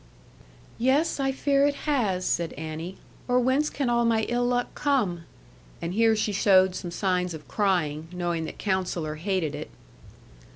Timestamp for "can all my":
3.69-4.23